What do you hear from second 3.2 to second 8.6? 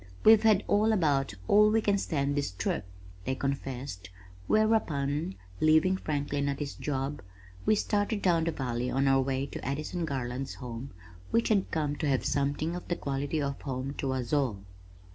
they confessed, whereupon, leaving Franklin at his job, we started down the